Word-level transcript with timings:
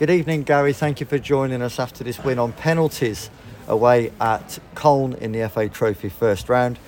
Good 0.00 0.08
evening, 0.08 0.44
Gary. 0.44 0.72
Thank 0.72 1.00
you 1.00 1.04
for 1.04 1.18
joining 1.18 1.60
us 1.60 1.78
after 1.78 2.02
this 2.02 2.18
win 2.24 2.38
on 2.38 2.54
penalties 2.54 3.28
away 3.68 4.10
at 4.18 4.58
Colne 4.74 5.12
in 5.12 5.32
the 5.32 5.46
FA 5.50 5.68
Trophy 5.68 6.08
first 6.08 6.48
round. 6.48 6.78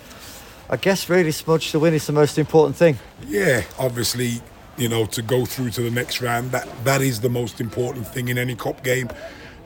I 0.71 0.79
guess 0.79 1.11
really, 1.11 1.31
Smudge, 1.31 1.73
the 1.73 1.79
win 1.79 1.93
is 1.93 2.07
the 2.07 2.15
most 2.15 2.39
important 2.39 2.75
thing. 2.75 2.97
Yeah, 3.27 3.65
obviously, 3.79 4.41
you 4.79 4.89
know, 4.89 5.05
to 5.05 5.21
go 5.21 5.45
through 5.45 5.73
to 5.73 5.83
the 5.83 5.91
next 5.91 6.23
round, 6.23 6.53
that 6.53 6.67
that 6.87 7.03
is 7.03 7.21
the 7.21 7.29
most 7.29 7.61
important 7.61 8.07
thing 8.07 8.29
in 8.29 8.39
any 8.39 8.57
cup 8.57 8.83
game. 8.83 9.11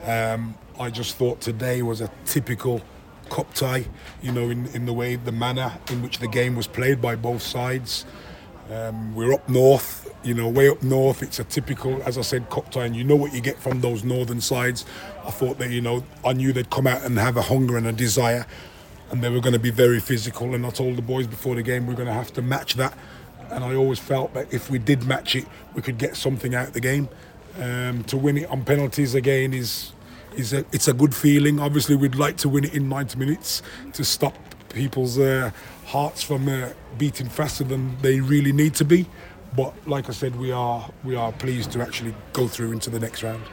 Um, 0.03 0.55
I 0.77 0.89
just 0.89 1.15
thought 1.15 1.39
today 1.39 1.81
was 1.81 2.01
a 2.01 2.11
typical 2.25 2.81
cup 3.29 3.53
tie, 3.53 3.85
you 4.21 4.33
know, 4.33 4.49
in, 4.49 4.65
in 4.75 4.85
the 4.85 4.91
way, 4.91 5.15
the 5.15 5.31
manner 5.31 5.71
in 5.89 6.03
which 6.03 6.19
the 6.19 6.27
game 6.27 6.57
was 6.57 6.67
played 6.67 7.01
by 7.01 7.15
both 7.15 7.43
sides. 7.43 8.05
Um, 8.69 9.15
we're 9.15 9.31
up 9.31 9.47
north, 9.47 10.13
you 10.23 10.33
know, 10.33 10.49
way 10.49 10.67
up 10.67 10.83
north. 10.83 11.23
It's 11.23 11.39
a 11.39 11.45
typical, 11.45 12.03
as 12.03 12.17
I 12.17 12.21
said, 12.21 12.49
tie, 12.71 12.85
and 12.85 12.95
you 12.95 13.03
know 13.03 13.15
what 13.15 13.33
you 13.33 13.39
get 13.39 13.57
from 13.57 13.79
those 13.79 14.03
northern 14.03 14.41
sides. 14.41 14.85
I 15.25 15.31
thought 15.31 15.57
that, 15.59 15.69
you 15.69 15.79
know, 15.79 16.03
I 16.25 16.33
knew 16.33 16.51
they'd 16.51 16.69
come 16.69 16.85
out 16.85 17.03
and 17.03 17.17
have 17.17 17.37
a 17.37 17.43
hunger 17.43 17.77
and 17.77 17.87
a 17.87 17.93
desire, 17.93 18.45
and 19.09 19.23
they 19.23 19.29
were 19.29 19.39
going 19.39 19.53
to 19.53 19.59
be 19.59 19.71
very 19.71 20.01
physical. 20.01 20.53
And 20.53 20.65
I 20.65 20.69
told 20.71 20.97
the 20.97 21.01
boys 21.01 21.27
before 21.27 21.55
the 21.55 21.63
game 21.63 21.87
we're 21.87 21.93
going 21.95 22.09
to 22.09 22.13
have 22.13 22.33
to 22.33 22.41
match 22.41 22.73
that. 22.75 22.97
And 23.49 23.63
I 23.63 23.73
always 23.75 23.99
felt 23.99 24.33
that 24.33 24.53
if 24.53 24.69
we 24.69 24.79
did 24.79 25.05
match 25.05 25.37
it, 25.37 25.45
we 25.73 25.81
could 25.81 25.97
get 25.97 26.17
something 26.17 26.53
out 26.53 26.67
of 26.67 26.73
the 26.73 26.81
game. 26.81 27.07
Um, 27.57 28.03
to 28.05 28.17
win 28.17 28.37
it 28.37 28.49
on 28.49 28.65
penalties 28.65 29.15
again 29.15 29.53
is 29.53 29.93
is 30.35 30.53
a, 30.53 30.59
it's 30.71 30.87
a 30.87 30.93
good 30.93 31.15
feeling. 31.15 31.59
Obviously, 31.59 31.95
we'd 31.95 32.15
like 32.15 32.37
to 32.37 32.49
win 32.49 32.65
it 32.65 32.73
in 32.73 32.89
90 32.89 33.17
minutes 33.17 33.63
to 33.93 34.03
stop 34.03 34.35
people's 34.69 35.17
uh, 35.17 35.51
hearts 35.85 36.21
from 36.21 36.47
uh, 36.47 36.69
beating 36.97 37.29
faster 37.29 37.63
than 37.63 37.97
they 38.01 38.19
really 38.19 38.51
need 38.51 38.75
to 38.75 38.85
be. 38.85 39.05
But 39.55 39.73
like 39.87 40.09
I 40.09 40.13
said, 40.13 40.35
we 40.35 40.51
are 40.51 40.89
we 41.03 41.15
are 41.15 41.31
pleased 41.31 41.71
to 41.71 41.81
actually 41.81 42.13
go 42.33 42.47
through 42.47 42.71
into 42.71 42.89
the 42.89 42.99
next 42.99 43.23
round. 43.23 43.43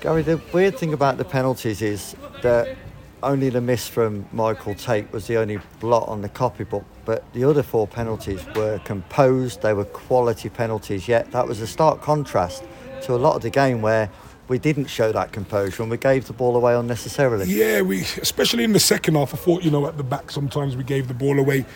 Gary, 0.00 0.22
the 0.22 0.40
weird 0.52 0.78
thing 0.78 0.92
about 0.92 1.18
the 1.18 1.24
penalties 1.24 1.82
is 1.82 2.14
that 2.42 2.76
only 3.22 3.50
the 3.50 3.60
miss 3.60 3.88
from 3.88 4.26
Michael 4.32 4.74
Tate 4.74 5.12
was 5.12 5.26
the 5.26 5.36
only 5.36 5.58
blot 5.80 6.08
on 6.08 6.22
the 6.22 6.28
copybook, 6.28 6.84
but 7.04 7.24
the 7.32 7.42
other 7.42 7.64
four 7.64 7.86
penalties 7.86 8.44
were 8.54 8.78
composed, 8.84 9.60
they 9.62 9.72
were 9.72 9.84
quality 9.84 10.48
penalties, 10.48 11.08
yet 11.08 11.30
that 11.32 11.48
was 11.48 11.60
a 11.60 11.66
stark 11.66 12.00
contrast 12.00 12.62
to 13.02 13.14
a 13.14 13.16
lot 13.16 13.34
of 13.34 13.42
the 13.42 13.50
game 13.50 13.82
where 13.82 14.08
we 14.48 14.58
didn't 14.58 14.86
show 14.86 15.12
that 15.12 15.32
composure 15.32 15.82
and 15.82 15.90
we 15.90 15.98
gave 15.98 16.26
the 16.26 16.32
ball 16.32 16.56
away 16.56 16.74
unnecessarily. 16.74 17.46
Yeah, 17.46 17.82
we 17.82 18.00
especially 18.20 18.64
in 18.64 18.72
the 18.72 18.80
second 18.80 19.14
half. 19.14 19.34
I 19.34 19.36
thought 19.36 19.62
you 19.62 19.70
know 19.70 19.86
at 19.86 19.96
the 19.96 20.02
back 20.04 20.30
sometimes 20.30 20.76
we 20.76 20.84
gave 20.84 21.08
the 21.08 21.14
ball 21.14 21.38
away 21.38 21.66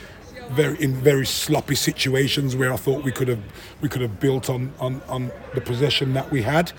very 0.50 0.80
in 0.82 0.94
very 0.94 1.26
sloppy 1.26 1.74
situations 1.74 2.56
where 2.56 2.72
I 2.72 2.76
thought 2.76 3.04
we 3.04 3.12
could 3.12 3.28
have 3.28 3.42
we 3.80 3.88
could 3.88 4.02
have 4.02 4.18
built 4.20 4.48
on 4.50 4.72
on, 4.80 5.02
on 5.08 5.30
the 5.54 5.60
possession 5.60 6.14
that 6.14 6.30
we 6.30 6.42
had. 6.42 6.72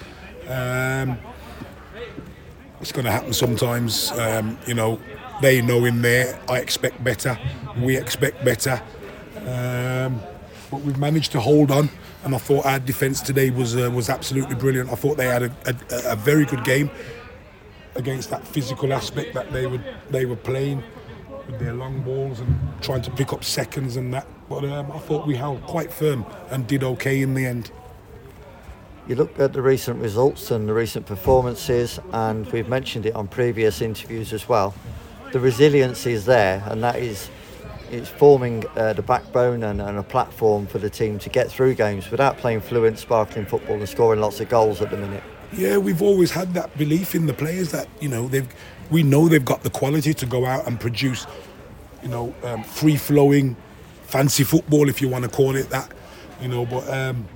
Um, 0.47 1.17
it's 2.81 2.91
going 2.91 3.05
to 3.05 3.11
happen 3.11 3.31
sometimes. 3.31 4.11
Um, 4.11 4.57
you 4.67 4.73
know, 4.73 4.99
they 5.41 5.61
know 5.61 5.85
in 5.85 6.01
there. 6.01 6.37
I 6.49 6.57
expect 6.57 7.01
better. 7.01 7.39
We 7.77 7.95
expect 7.95 8.43
better. 8.43 8.81
Um, 9.45 10.21
but 10.73 10.81
we've 10.81 10.97
managed 10.97 11.31
to 11.31 11.39
hold 11.39 11.69
on 11.69 11.87
and 12.23 12.33
I 12.33 12.39
thought 12.39 12.65
our 12.65 12.79
defence 12.79 13.21
today 13.21 13.51
was 13.51 13.75
uh, 13.75 13.91
was 13.91 14.09
absolutely 14.09 14.55
brilliant. 14.55 14.89
I 14.91 14.95
thought 14.95 15.17
they 15.17 15.27
had 15.27 15.43
a, 15.43 15.51
a, 15.67 16.13
a, 16.13 16.15
very 16.15 16.45
good 16.45 16.63
game 16.63 16.89
against 17.95 18.31
that 18.31 18.47
physical 18.47 18.91
aspect 18.91 19.35
that 19.35 19.53
they 19.53 19.67
were 19.67 19.79
they 20.09 20.25
were 20.25 20.35
playing 20.35 20.81
with 21.45 21.59
their 21.59 21.73
long 21.73 22.01
balls 22.01 22.39
and 22.39 22.57
trying 22.81 23.03
to 23.03 23.11
pick 23.11 23.33
up 23.33 23.43
seconds 23.43 23.97
and 23.97 24.11
that. 24.15 24.25
But 24.49 24.65
um, 24.65 24.91
I 24.91 24.97
thought 24.97 25.27
we 25.27 25.35
held 25.35 25.61
quite 25.63 25.93
firm 25.93 26.25
and 26.49 26.65
did 26.65 26.83
okay 26.83 27.21
in 27.21 27.35
the 27.35 27.45
end. 27.45 27.69
You 29.07 29.15
look 29.15 29.37
at 29.37 29.53
the 29.53 29.61
recent 29.61 30.01
results 30.01 30.49
and 30.49 30.67
the 30.67 30.73
recent 30.73 31.05
performances, 31.05 31.99
and 32.13 32.49
we've 32.51 32.69
mentioned 32.69 33.05
it 33.05 33.13
on 33.13 33.27
previous 33.27 33.79
interviews 33.81 34.33
as 34.33 34.49
well. 34.49 34.73
The 35.33 35.39
resilience 35.39 36.07
is 36.07 36.25
there, 36.25 36.63
and 36.67 36.81
that 36.83 36.95
is 36.95 37.29
it's 37.93 38.09
forming 38.09 38.65
uh, 38.75 38.93
the 38.93 39.01
backbone 39.01 39.63
and, 39.63 39.79
and, 39.79 39.97
a 39.97 40.03
platform 40.03 40.65
for 40.65 40.79
the 40.79 40.89
team 40.89 41.19
to 41.19 41.29
get 41.29 41.51
through 41.51 41.75
games 41.75 42.09
without 42.09 42.37
playing 42.37 42.59
fluent, 42.59 42.97
sparkling 42.97 43.45
football 43.45 43.75
and 43.75 43.87
scoring 43.87 44.19
lots 44.19 44.39
of 44.39 44.49
goals 44.49 44.81
at 44.81 44.89
the 44.89 44.97
minute. 44.97 45.23
Yeah, 45.53 45.77
we've 45.77 46.01
always 46.01 46.31
had 46.31 46.55
that 46.55 46.75
belief 46.77 47.13
in 47.13 47.27
the 47.27 47.33
players 47.33 47.71
that 47.71 47.87
you 48.01 48.09
know 48.09 48.27
they've 48.27 48.47
we 48.89 49.03
know 49.03 49.29
they've 49.29 49.45
got 49.45 49.61
the 49.61 49.69
quality 49.69 50.13
to 50.15 50.25
go 50.25 50.45
out 50.45 50.67
and 50.67 50.79
produce, 50.79 51.27
you 52.01 52.09
know, 52.09 52.33
um, 52.43 52.63
free 52.63 52.97
flowing, 52.97 53.55
fancy 54.03 54.43
football 54.43 54.89
if 54.89 55.01
you 55.01 55.07
want 55.07 55.23
to 55.23 55.29
call 55.29 55.55
it 55.55 55.69
that, 55.69 55.91
you 56.41 56.47
know. 56.47 56.65
But 56.65 56.89
um, 56.89 57.27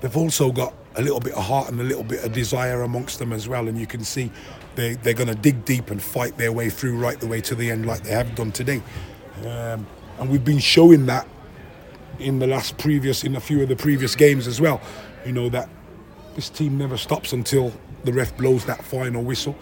they've 0.00 0.16
also 0.16 0.50
got 0.50 0.74
a 0.96 1.02
little 1.02 1.20
bit 1.20 1.34
of 1.34 1.44
heart 1.44 1.70
and 1.70 1.80
a 1.80 1.84
little 1.84 2.02
bit 2.02 2.24
of 2.24 2.32
desire 2.32 2.82
amongst 2.82 3.20
them 3.20 3.32
as 3.32 3.48
well, 3.48 3.68
and 3.68 3.78
you 3.78 3.86
can 3.86 4.02
see 4.02 4.32
they 4.74 4.94
they're 4.94 5.14
going 5.14 5.28
to 5.28 5.36
dig 5.36 5.64
deep 5.64 5.90
and 5.90 6.02
fight 6.02 6.36
their 6.36 6.52
way 6.52 6.68
through 6.68 6.98
right 6.98 7.20
the 7.20 7.28
way 7.28 7.40
to 7.42 7.54
the 7.54 7.70
end 7.70 7.86
like 7.86 8.02
they 8.02 8.10
have 8.10 8.34
done 8.34 8.50
today. 8.50 8.82
Um, 9.46 9.86
and 10.20 10.30
we've 10.30 10.44
been 10.44 10.58
showing 10.58 11.06
that 11.06 11.26
in 12.18 12.38
the 12.38 12.46
last 12.46 12.76
previous 12.76 13.24
in 13.24 13.34
a 13.34 13.40
few 13.40 13.62
of 13.62 13.68
the 13.68 13.76
previous 13.76 14.14
games 14.14 14.46
as 14.46 14.60
well. 14.60 14.80
You 15.24 15.32
know 15.32 15.48
that 15.48 15.68
this 16.36 16.50
team 16.50 16.78
never 16.78 16.96
stops 16.96 17.32
until 17.32 17.72
the 18.04 18.12
ref 18.12 18.36
blows 18.36 18.66
that 18.66 18.84
final 18.84 19.22
whistle, 19.22 19.56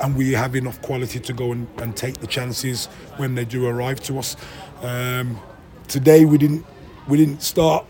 and 0.00 0.16
we 0.16 0.32
have 0.32 0.56
enough 0.56 0.80
quality 0.82 1.20
to 1.20 1.32
go 1.32 1.52
and, 1.52 1.68
and 1.80 1.96
take 1.96 2.18
the 2.18 2.26
chances 2.26 2.86
when 3.18 3.34
they 3.34 3.44
do 3.44 3.66
arrive 3.66 4.00
to 4.00 4.18
us. 4.18 4.36
Um, 4.80 5.38
today 5.86 6.24
we 6.24 6.38
didn't 6.38 6.64
we 7.06 7.18
didn't 7.18 7.42
start 7.42 7.86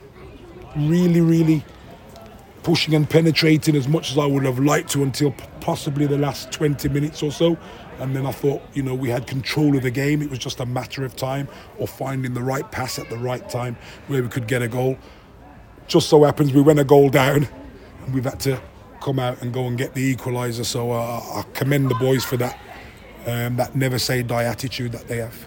really 0.76 1.20
really 1.20 1.64
pushing 2.64 2.94
and 2.94 3.08
penetrating 3.08 3.76
as 3.76 3.86
much 3.86 4.10
as 4.10 4.18
I 4.18 4.26
would 4.26 4.44
have 4.44 4.58
liked 4.58 4.90
to 4.92 5.02
until 5.02 5.32
possibly 5.60 6.06
the 6.06 6.18
last 6.18 6.50
20 6.50 6.88
minutes 6.88 7.22
or 7.22 7.30
so. 7.30 7.58
And 7.98 8.14
then 8.14 8.26
I 8.26 8.32
thought, 8.32 8.62
you 8.74 8.82
know, 8.82 8.94
we 8.94 9.10
had 9.10 9.26
control 9.26 9.76
of 9.76 9.82
the 9.82 9.90
game. 9.90 10.20
It 10.22 10.30
was 10.30 10.38
just 10.38 10.60
a 10.60 10.66
matter 10.66 11.04
of 11.04 11.16
time 11.16 11.48
or 11.78 11.86
finding 11.86 12.34
the 12.34 12.42
right 12.42 12.70
pass 12.70 12.98
at 12.98 13.08
the 13.08 13.18
right 13.18 13.48
time 13.48 13.76
where 14.08 14.22
we 14.22 14.28
could 14.28 14.46
get 14.46 14.62
a 14.62 14.68
goal. 14.68 14.98
Just 15.86 16.08
so 16.08 16.24
happens 16.24 16.52
we 16.52 16.62
went 16.62 16.78
a 16.78 16.84
goal 16.84 17.08
down 17.08 17.48
and 18.04 18.14
we've 18.14 18.24
had 18.24 18.40
to 18.40 18.60
come 19.00 19.18
out 19.18 19.40
and 19.42 19.52
go 19.52 19.66
and 19.66 19.78
get 19.78 19.94
the 19.94 20.14
equaliser. 20.14 20.64
So 20.64 20.92
uh, 20.92 21.20
I 21.20 21.44
commend 21.52 21.90
the 21.90 21.94
boys 21.96 22.24
for 22.24 22.36
that, 22.38 22.58
um, 23.26 23.56
that 23.56 23.76
never 23.76 23.98
say 23.98 24.22
die 24.22 24.44
attitude 24.44 24.92
that 24.92 25.08
they 25.08 25.18
have. 25.18 25.46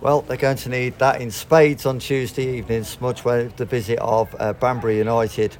Well, 0.00 0.22
they're 0.22 0.36
going 0.36 0.56
to 0.56 0.68
need 0.68 0.98
that 0.98 1.20
in 1.20 1.30
spades 1.30 1.86
on 1.86 2.00
Tuesday 2.00 2.58
evening, 2.58 2.82
Smudge, 2.82 3.24
with 3.24 3.54
the 3.56 3.64
visit 3.64 4.00
of 4.00 4.34
uh, 4.40 4.52
Banbury 4.54 4.98
United 4.98 5.56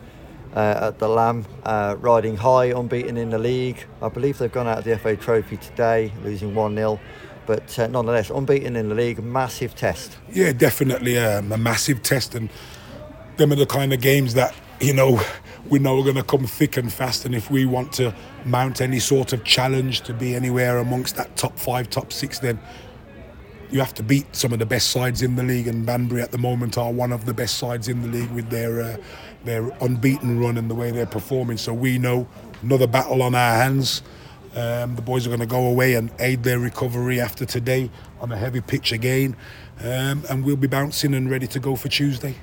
uh, 0.55 0.89
at 0.89 0.99
the 0.99 1.09
Lamb, 1.09 1.47
uh, 1.65 1.97
riding 1.99 2.37
high, 2.37 2.67
unbeaten 2.67 3.17
in 3.17 3.31
the 3.31 3.39
league. 3.39 3.87
I 4.01 4.09
believe 4.09 4.39
they've 4.39 4.53
gone 4.53 4.67
out 4.67 4.79
of 4.79 4.85
the 4.85 4.99
FA 4.99 5.17
Trophy 5.17 5.57
today, 5.57 6.13
losing 6.23 6.55
1 6.55 6.77
0. 6.77 7.01
But 7.47 7.79
uh, 7.79 7.87
nonetheless, 7.89 8.31
unbeaten 8.31 8.77
in 8.77 8.89
the 8.89 8.95
league, 8.95 9.23
massive 9.23 9.75
test. 9.75 10.17
Yeah, 10.33 10.53
definitely 10.53 11.19
um, 11.19 11.51
a 11.53 11.59
massive 11.59 12.03
test. 12.03 12.35
And 12.35 12.51
them 13.37 13.53
are 13.53 13.57
the 13.57 13.67
kind 13.67 13.93
of 13.93 14.01
games 14.01 14.35
that, 14.35 14.55
you 14.81 14.95
know, 14.95 15.21
we 15.69 15.79
know 15.79 15.99
are 15.99 16.05
going 16.05 16.17
to 16.17 16.23
come 16.23 16.47
thick 16.47 16.77
and 16.77 16.93
fast. 16.93 17.25
And 17.25 17.35
if 17.35 17.51
we 17.51 17.67
want 17.67 17.93
to 17.95 18.15
mount 18.45 18.81
any 18.81 19.01
sort 19.01 19.33
of 19.33 19.45
challenge 19.45 20.03
to 20.03 20.15
be 20.15 20.35
anywhere 20.35 20.79
amongst 20.79 21.17
that 21.17 21.37
top 21.37 21.59
five, 21.59 21.91
top 21.91 22.13
six, 22.13 22.39
then 22.39 22.61
you 23.73 23.81
have 23.81 23.95
to 23.95 24.03
beat 24.03 24.37
some 24.37 24.53
of 24.53 24.59
the 24.59 24.67
best 24.67 24.91
sides 24.91 25.23
in 25.23 25.37
the 25.37 25.43
league, 25.43 25.67
and 25.67 25.85
Banbury 25.87 26.23
at 26.23 26.31
the 26.31 26.39
moment 26.39 26.77
are 26.77 26.93
one 26.93 27.11
of 27.13 27.25
the 27.25 27.35
best 27.35 27.57
sides 27.59 27.89
in 27.89 28.03
the 28.03 28.09
league 28.09 28.31
with 28.31 28.51
their 28.51 28.83
uh, 28.83 28.97
their 29.45 29.71
unbeaten 29.81 30.39
run 30.39 30.57
and 30.57 30.71
the 30.71 30.75
way 30.75 30.91
they're 30.91 31.07
performing. 31.07 31.57
So 31.57 31.73
we 31.73 31.99
know 31.99 32.29
another 32.63 32.87
battle 32.87 33.23
on 33.23 33.35
our 33.35 33.55
hands. 33.55 34.03
Um, 34.55 34.97
the 34.97 35.03
boys 35.03 35.27
are 35.27 35.31
going 35.31 35.41
to 35.41 35.47
go 35.47 35.67
away 35.67 35.95
and 35.95 36.11
aid 36.19 36.43
their 36.43 36.59
recovery 36.59 37.21
after 37.21 37.47
today 37.47 37.91
on 38.21 38.31
a 38.31 38.37
heavy 38.37 38.61
pitch 38.61 38.93
again, 38.93 39.35
um, 39.81 40.23
and 40.29 40.45
we'll 40.45 40.57
be 40.57 40.67
bouncing 40.67 41.15
and 41.15 41.31
ready 41.31 41.47
to 41.49 41.59
go 41.59 41.75
for 41.75 41.89
Tuesday. 41.89 42.37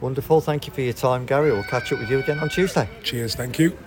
Wonderful. 0.00 0.40
Thank 0.40 0.66
you 0.66 0.72
for 0.72 0.80
your 0.80 0.92
time, 0.92 1.26
Gary. 1.26 1.50
We'll 1.50 1.64
catch 1.64 1.92
up 1.92 1.98
with 1.98 2.10
you 2.10 2.20
again 2.20 2.38
on 2.38 2.48
Tuesday. 2.48 2.88
Cheers. 3.02 3.34
Thank 3.34 3.58
you. 3.58 3.78